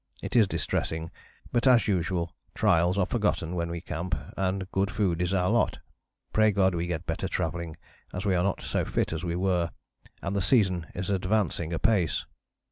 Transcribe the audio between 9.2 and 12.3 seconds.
we were, and the season is advancing apace."